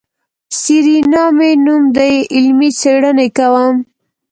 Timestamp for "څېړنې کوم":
2.79-3.75